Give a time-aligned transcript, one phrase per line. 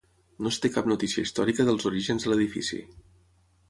[0.45, 2.85] No es té cap notícia històrica dels orígens de l'edifici.